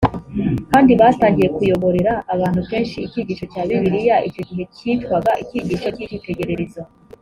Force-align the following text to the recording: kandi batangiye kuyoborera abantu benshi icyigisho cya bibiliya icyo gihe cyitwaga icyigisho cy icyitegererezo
kandi 0.71 0.91
batangiye 1.01 1.47
kuyoborera 1.55 2.13
abantu 2.33 2.61
benshi 2.69 2.97
icyigisho 3.07 3.45
cya 3.51 3.61
bibiliya 3.69 4.15
icyo 4.27 4.41
gihe 4.49 4.63
cyitwaga 4.75 5.31
icyigisho 5.43 5.87
cy 5.95 6.01
icyitegererezo 6.05 6.81